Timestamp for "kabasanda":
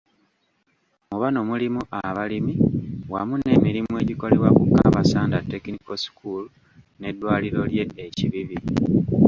4.73-5.43